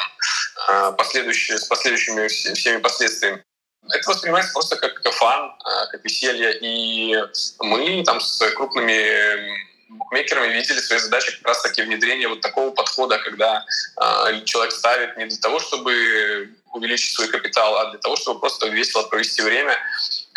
[0.67, 3.43] а, последующие, с последующими всеми последствиями.
[3.91, 6.58] Это воспринимается просто как, фан, а, как веселье.
[6.62, 7.15] И
[7.60, 13.65] мы там с крупными букмекерами видели свои задачи как раз-таки внедрение вот такого подхода, когда
[14.02, 18.67] э, человек ставит не для того, чтобы увеличить свой капитал, а для того, чтобы просто
[18.67, 19.78] весело провести время.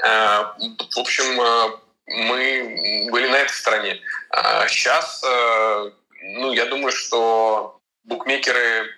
[0.03, 4.01] Э, в общем, э, мы были на этой стороне.
[4.31, 5.91] А сейчас, э,
[6.23, 8.95] ну, я думаю, что букмекеры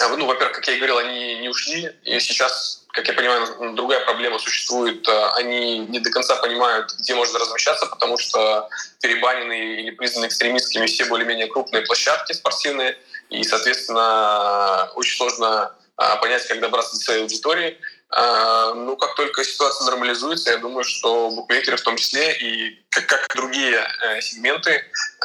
[0.00, 3.74] а, ну, во-первых, как я и говорил, они не ушли, и сейчас, как я понимаю,
[3.74, 5.06] другая проблема существует.
[5.08, 8.68] А, они не до конца понимают, где можно размещаться, потому что
[9.00, 12.98] перебанены или признаны экстремистскими все более-менее крупные площадки спортивные,
[13.30, 17.78] и, соответственно, очень сложно а, понять, как добраться до своей аудитории.
[18.10, 23.36] Ну, как только ситуация нормализуется, я думаю, что букмекеры в том числе и как, как
[23.36, 24.70] другие э, сегменты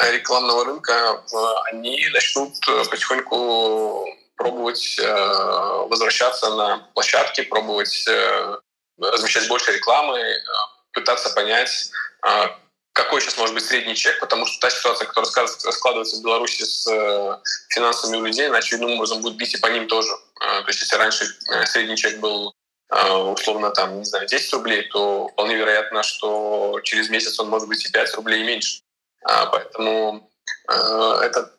[0.01, 1.35] э, рекламного рынка, э,
[1.71, 2.53] они начнут
[2.89, 8.57] потихоньку пробовать э, возвращаться на площадки, пробовать э,
[8.99, 10.41] размещать больше рекламы, э,
[10.91, 11.91] пытаться понять,
[12.25, 12.47] э,
[12.93, 16.87] какой сейчас может быть средний чек, потому что та ситуация, которая складывается в Беларуси с
[16.87, 17.37] э,
[17.69, 20.11] финансами у людей, она очевидным образом будет бить и по ним тоже.
[20.41, 22.53] Э, то есть если раньше э, средний чек был
[22.91, 27.67] э, условно там, не знаю, 10 рублей, то вполне вероятно, что через месяц он может
[27.67, 28.81] быть и 5 рублей и меньше.
[29.27, 30.29] Э, поэтому
[30.65, 31.51] это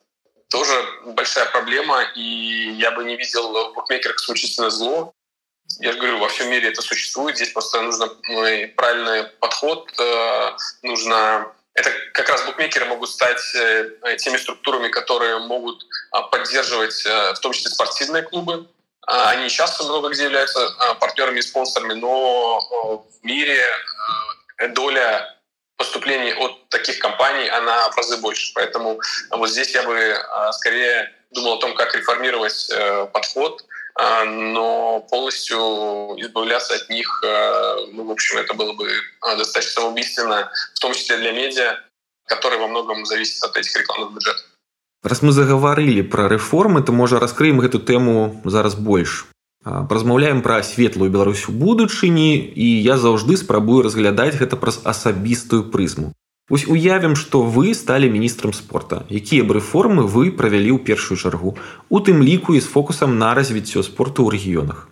[0.50, 0.74] тоже
[1.06, 5.12] большая проблема, и я бы не видел в букмекерах исключительно зло.
[5.80, 10.50] Я же говорю, во всем мире это существует, здесь просто нужно ну, правильный подход, э,
[10.82, 17.32] нужно это как раз букмекеры могут стать э, теми структурами, которые могут а, поддерживать э,
[17.32, 18.68] в том числе спортивные клубы.
[19.06, 20.60] А, они часто много где являются
[21.00, 23.60] партнерами и спонсорами, но в мире
[24.68, 25.33] доля
[25.76, 28.52] поступлений от таких компаний, она в разы больше.
[28.54, 33.64] Поэтому вот здесь я бы а, скорее думал о том, как реформировать э, подход,
[33.96, 35.58] а, но полностью
[36.18, 37.22] избавляться от них,
[37.92, 38.88] ну, в общем, это было бы
[39.20, 41.80] а, достаточно самоубийственно, в том числе для медиа,
[42.26, 44.44] которые во многом зависят от этих рекламных бюджетов.
[45.02, 49.26] Раз мы заговорили про реформы, то, можа раскрыем эту тему зараз больше
[49.65, 56.13] Размаўляем пра светлую Беларусь у будучыні і я заўжды спрабую разглядаць гэта праз асабістую прызму.
[56.49, 59.03] Вось уявім, што вы сталі міністрам спорта.
[59.09, 63.35] Якія б рэформы вы правялі ў першую чаргу, у тым ліку і з фокусам на
[63.35, 64.89] развіццё спорту ў рэгіёнах.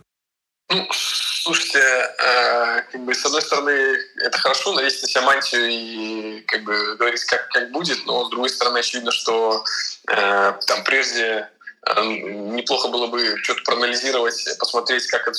[0.70, 3.72] Ну, слушайте, э, как бы, с одной стороны,
[4.20, 8.30] это хорошо навесить на себя мантию и как бы говорить, как, как будет, но с
[8.30, 9.64] другой стороны, очевидно, что
[10.12, 11.51] э, там прежде Эм,
[11.85, 15.39] неплохо было бы что-то проанализировать, посмотреть, как это,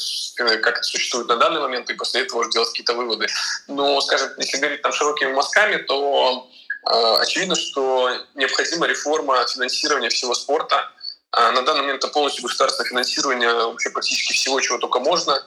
[0.57, 3.27] как это существует на данный момент, и после этого уже делать какие-то выводы.
[3.67, 6.49] Но, скажем, если говорить там широкими мазками, то
[6.91, 10.91] э, очевидно, что необходима реформа финансирования всего спорта.
[11.31, 15.41] Э, на данный момент это полностью государственное финансирование вообще практически всего, чего только можно,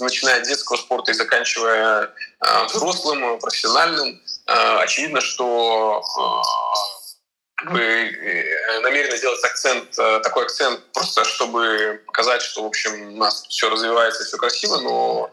[0.00, 4.22] начиная от детского спорта и заканчивая э, взрослым, профессиональным.
[4.46, 6.99] Э, очевидно, что э,
[7.64, 13.16] мы э, намерены сделать акцент, э, такой акцент, просто чтобы показать, что, в общем, у
[13.16, 15.30] нас все развивается, все красиво, но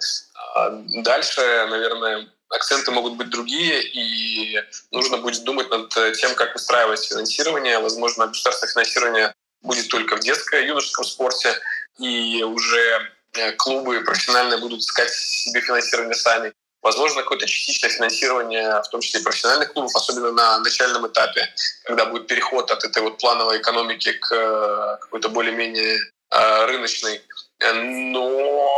[0.56, 0.70] а,
[1.04, 4.62] дальше, наверное, акценты могут быть другие, и
[4.92, 7.80] нужно будет думать над тем, как выстраивать финансирование.
[7.80, 11.54] Возможно, государственное финансирование будет только в детско-юношеском спорте,
[12.00, 16.54] и уже э, клубы профессиональные будут искать себе финансирование сами.
[16.82, 21.48] Возможно, какое-то частичное финансирование, в том числе профессиональных клубов, особенно на начальном этапе,
[21.84, 26.00] когда будет переход от этой вот плановой экономики к э, какой-то более-менее
[26.32, 27.22] э, рыночной.
[27.60, 28.70] Но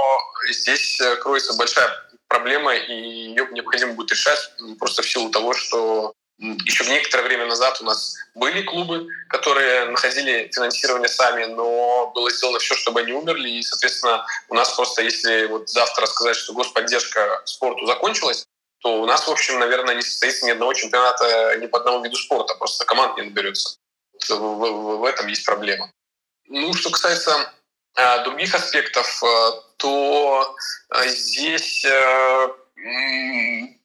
[0.50, 1.90] здесь э, кроется большая
[2.28, 7.82] проблема, и ее необходимо будет решать просто в силу того, что еще некоторое время назад
[7.82, 13.50] у нас были клубы, которые находили финансирование сами, но было сделано все, чтобы они умерли.
[13.50, 18.46] И, соответственно, у нас просто, если вот завтра сказать, что господдержка спорту закончилась,
[18.82, 22.16] то у нас, в общем, наверное, не состоится ни одного чемпионата ни по одному виду
[22.16, 23.78] спорта, просто команд не наберется.
[24.30, 25.92] В, в, в этом есть проблема.
[26.48, 27.54] Ну, что касается
[27.98, 30.56] э, других аспектов, э, то
[30.96, 31.86] э, здесь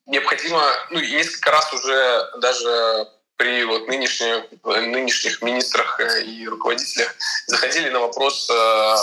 [0.07, 7.15] необходимо, ну и несколько раз уже даже при вот нынешних, нынешних министрах э, и руководителях
[7.47, 8.95] заходили на вопрос э,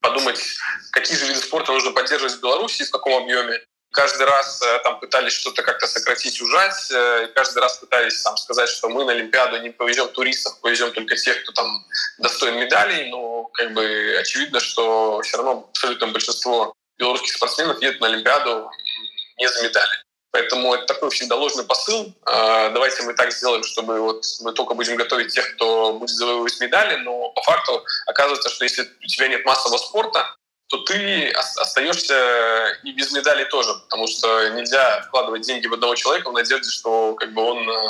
[0.00, 0.40] подумать,
[0.92, 3.60] какие же виды спорта нужно поддерживать в Беларуси, в каком объеме.
[3.90, 6.90] Каждый раз э, там пытались что-то как-то сократить, ужать.
[7.34, 11.42] Каждый раз пытались там, сказать, что мы на Олимпиаду не повезем туристов, повезем только тех,
[11.42, 11.84] кто там
[12.18, 13.10] достоин медалей.
[13.10, 18.70] Но как бы очевидно, что все равно абсолютное большинство белорусских спортсменов едут на Олимпиаду
[19.38, 20.02] не за медали.
[20.32, 22.12] Поэтому это такой всегда ложный посыл.
[22.24, 26.58] А, давайте мы так сделаем, чтобы вот мы только будем готовить тех, кто будет завоевывать
[26.58, 30.34] медали, но по факту оказывается, что если у тебя нет массового спорта,
[30.68, 36.30] то ты остаешься и без медалей тоже, потому что нельзя вкладывать деньги в одного человека
[36.30, 37.88] в надежде, что как бы он э,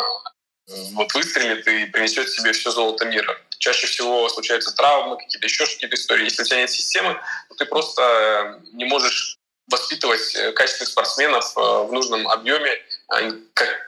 [0.94, 3.38] вот выстрелит и принесет себе все золото мира.
[3.58, 6.24] Чаще всего случаются травмы, какие-то еще какие-то истории.
[6.24, 9.38] Если у тебя нет системы, то ты просто не можешь
[9.70, 12.70] воспитывать э, качественных спортсменов э, в нужном объеме,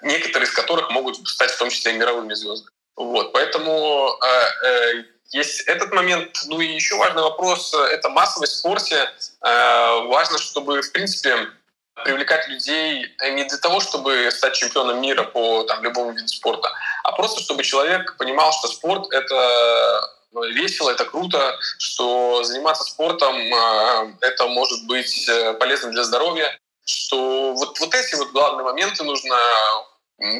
[0.02, 2.70] некоторые из которых могут стать в том числе и мировыми звездами.
[2.96, 6.30] Вот, поэтому э, есть этот момент.
[6.46, 9.10] Ну и еще важный вопрос— это массовость в спорте.
[9.40, 11.48] Важно, чтобы, в принципе,
[12.04, 16.70] привлекать людей не для того, чтобы стать чемпионом мира по там, любому виду спорта,
[17.02, 20.14] а просто чтобы человек понимал, что спорт— это
[20.52, 27.52] весело, это круто, что заниматься спортом а, это может быть э, полезно для здоровья, что
[27.54, 29.36] вот, вот эти вот главные моменты нужно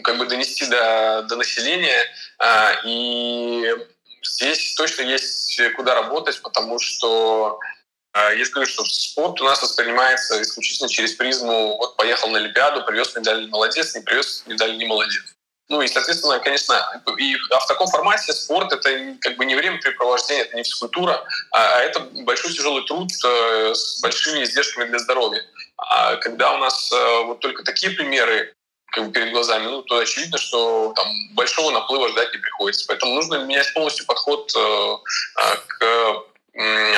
[0.03, 2.01] как бы донести до, до населения,
[2.39, 3.75] а, и
[4.23, 7.59] здесь точно есть куда работать, потому что
[8.13, 12.85] а, я скажу, что спорт у нас воспринимается исключительно через призму вот поехал на Олимпиаду,
[12.85, 15.34] привез медаль молодец, не привез медаль не молодец.
[15.69, 16.75] Ну и, соответственно, конечно,
[17.19, 21.79] и, а в таком формате спорт— это как бы не времяпрепровождение, это не физкультура, а,
[21.79, 25.43] а это большой тяжелый труд э, с большими издержками для здоровья.
[25.79, 28.53] А когда у нас э, вот только такие примеры
[28.93, 32.85] как бы перед глазами, ну, то очевидно, что там большого наплыва ждать не приходится.
[32.87, 34.97] Поэтому нужно менять полностью подход э,
[35.67, 36.25] к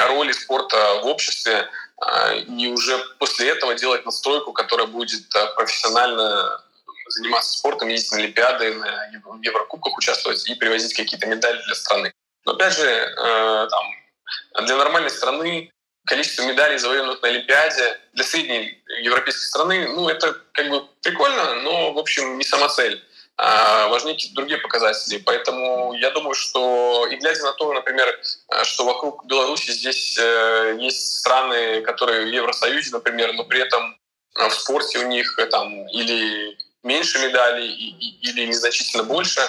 [0.08, 1.66] роли спорта в обществе
[2.46, 5.22] и уже после этого делать настройку, которая будет
[5.56, 6.60] профессионально
[7.08, 9.10] заниматься спортом, ездить на Олимпиады, на
[9.42, 12.12] Еврокубках участвовать и привозить какие-то медали для страны.
[12.44, 15.70] Но опять же, э, там, для нормальной страны
[16.06, 21.92] количество медалей, завоеванных на Олимпиаде, для средней европейской страны, ну, это как бы прикольно, но,
[21.92, 23.02] в общем, не сама цель.
[23.38, 25.18] А важнее другие показатели.
[25.18, 28.18] Поэтому я думаю, что и глядя на то, например,
[28.62, 33.98] что вокруг Беларуси здесь э, есть страны, которые в Евросоюзе, например, но при этом
[34.34, 36.55] в спорте у них э, там или
[36.86, 37.68] меньше медалей
[38.22, 39.40] или незначительно больше,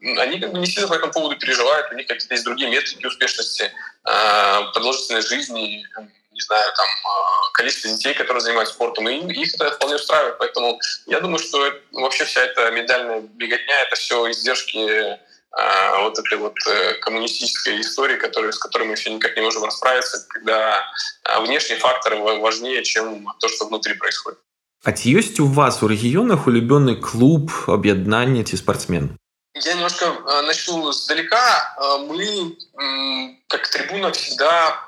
[0.00, 3.04] они как бы не сильно по этому поводу переживают, у них какие-то есть другие метрики
[3.04, 3.72] успешности,
[4.04, 5.84] а, продолжительность жизни,
[6.30, 10.38] не знаю, там, а, количество детей, которые занимаются спортом, и их это вполне устраивает.
[10.38, 15.18] Поэтому я думаю, что вообще вся эта медальная беготня— это все издержки
[15.50, 19.64] а, вот этой вот э, коммунистической истории, которой, с которой мы еще никак не можем
[19.64, 20.86] расправиться, когда
[21.40, 24.38] внешние факторы важнее, чем то, что внутри происходит.
[24.83, 29.15] А ці ёсць у вас у рэгіёнах улюбённы клуб аб'яднання ці спортсмен
[29.55, 32.57] я немножко э, начну сдалека э, мы
[33.47, 34.79] как трибуна всегда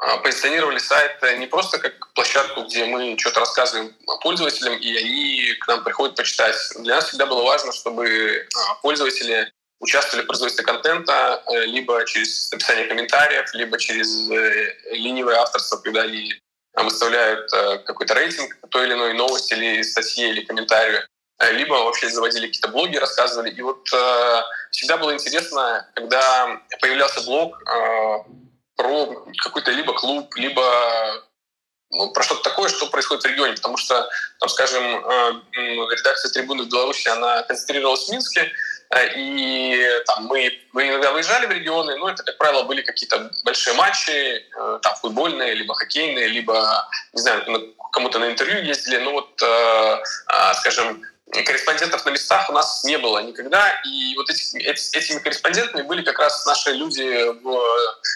[0.00, 5.66] э, позиционировали сайт не просто как площадку, где мы что-то рассказываем пользователям, и они к
[5.66, 6.56] нам приходят почитать.
[6.78, 8.48] Для нас всегда было важно, чтобы
[8.82, 14.28] пользователи участвовали в производстве контента либо через написание комментариев, либо через
[14.92, 16.32] ленивое авторство, когда они
[16.83, 21.01] выставляют э, какой-то рейтинг той или иной новости или статьи или комментарию,
[21.39, 23.51] э, либо вообще заводили какие-то блоги, рассказывали.
[23.51, 27.61] И вот э, всегда было интересно, когда появлялся блог
[28.75, 30.63] про какой-то либо клуб, либо
[31.91, 34.07] ну, про что-то такое, что происходит в регионе, потому что,
[34.39, 34.81] там, скажем,
[35.53, 38.51] редакция «Трибуны» в Беларуси, она концентрировалась в Минске,
[39.15, 43.75] и там, мы, мы иногда выезжали в регионы, но это, как правило, были какие-то большие
[43.75, 48.97] матчи, э, там, футбольные, либо хоккейные, либо, не знаю, кому-то на интервью ездили.
[48.97, 50.03] Ну вот, э,
[50.55, 51.03] скажем,
[51.45, 53.79] корреспондентов на местах у нас не было никогда.
[53.85, 57.61] И вот эти, этими корреспондентами были как раз наши люди в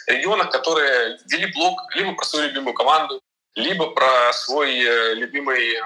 [0.08, 3.22] регионах, которые вели блог либо про свою любимую команду,
[3.54, 4.74] либо про свой
[5.14, 5.78] любимый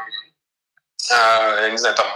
[1.09, 2.07] я не знаю, там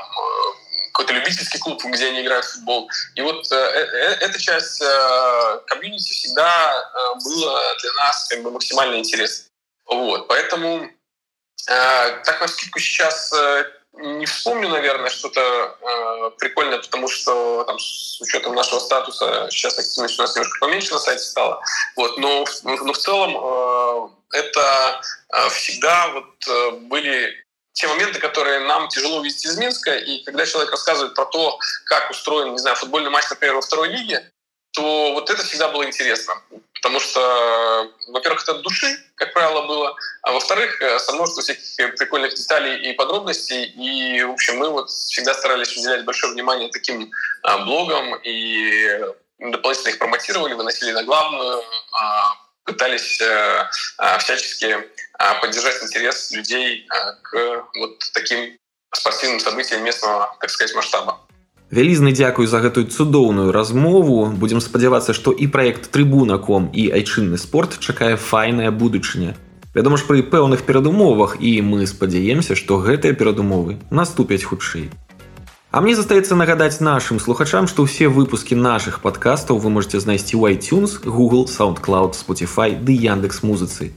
[0.92, 2.89] какой-то любительский клуб, где они играют в футбол.
[3.16, 8.52] И вот э, э, эта часть э, комьюнити всегда э, была для нас как бы
[8.52, 9.50] максимально интересна.
[9.88, 17.08] Вот, поэтому э, так на скидку сейчас э, не вспомню, наверное, что-то э, прикольное, потому
[17.08, 21.62] что там, с учетом нашего статуса сейчас активность у нас немножко поменьше на сайте стала.
[21.96, 23.36] Вот, но, но в целом
[24.32, 25.02] э, это
[25.34, 27.41] э, всегда вот э, были
[27.74, 32.09] те моменты, которые нам тяжело увидеть из Минска, и когда человек рассказывает про то, как
[32.11, 34.32] устроен, не знаю, футбольный матч, например, во второй лиге,
[34.74, 36.34] то вот это всегда было интересно.
[36.74, 42.34] Потому что, во-первых, это души, как правило, было, а во-вторых, э, со множеством всяких прикольных
[42.34, 43.65] деталей и подробностей.
[43.65, 47.11] И, в общем, мы вот всегда старались уделять большое внимание таким
[47.43, 48.99] а, блогам и
[49.38, 54.78] дополнительно их промотировали, выносили на главную, а, пытались а, всячески
[55.41, 56.88] поддержать интерес людей
[57.22, 58.57] к вот таким
[58.93, 61.19] спортивным событиям местного, так сказать, масштаба.
[61.72, 64.26] Вялізны дзякуй за гэтую цудоўную размову.
[64.28, 69.38] Будзем спадзявацца, што і праект трыбунаком і айчынны спорт чакае файная будучыня.
[69.74, 74.91] Вядома ж пры пэўных перадумовах і мы спадзяемся, што гэтыя перадумовы наступяць хутчэй.
[75.72, 80.59] А мне застаецца нагадаць нашым слухачам, што ўсе выпускі нашых падкастаў вы можете знайсці ў
[80.59, 83.95] iTunes, Google, SoundCloud, Spotify ды Яндекс музыцы.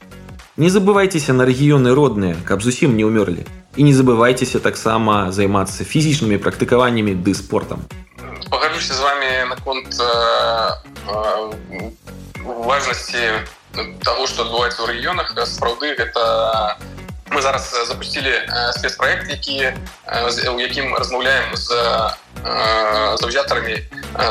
[0.58, 3.46] Не забывайцеся на рэгіёны родныя, каб зусім не ўмёрлі
[3.80, 7.86] і не забывайцеся таксама займацца фізічнымі практыкаваннямі ды спортам
[8.50, 10.74] пагаджуся з вами наконт э,
[11.08, 11.92] э,
[12.44, 13.46] важнасці
[14.04, 16.76] того что адбываецца ў рэгіёнах сапраўды гэта
[17.30, 18.34] мы зараз запусцілі
[18.74, 19.78] спецпраект які
[20.50, 21.70] у якім размаўляем з
[23.20, 23.76] заўзятарамі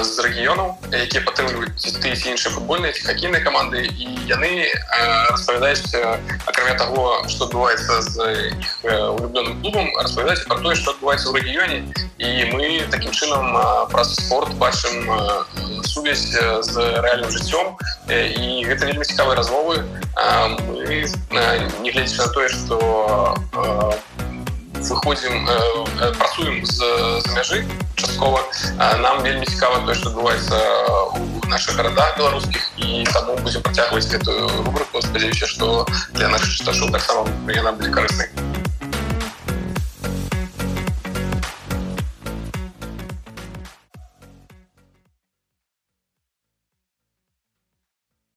[0.02, 4.64] з рэгіёнаў якія падтрымліваюць ты ці іншыя футбольныя ці хакейныя каманды і яны
[5.30, 5.92] распавядаюць
[6.48, 8.16] акрамя таго што адбываецца з
[8.58, 11.78] іх улюбленым клубам распавядаць пра тое што адбываецца ў рэгіёне
[12.18, 13.52] і мы такім чынам
[13.92, 15.04] праз спорт бачым
[15.84, 17.76] сувязь з рэальным жыццём
[18.08, 19.84] і гэта вельмі цікавыя размовы
[20.64, 21.04] мы
[21.84, 22.76] не глядзячы на тое што
[24.82, 25.48] выходзім
[26.18, 26.76] працуем з,
[27.24, 27.64] з мяжы
[27.96, 28.42] часткова
[29.02, 30.58] нам вельмі цікава тое што адбываецца
[31.18, 36.94] у наших гарадах беларускіх і таму будзем працягваць гэтую рубрыку спадзяюся што для нашых чытачоў
[36.94, 38.51] таксама яна будзе карыснай